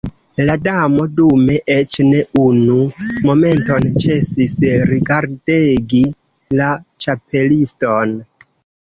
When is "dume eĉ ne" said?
1.19-2.23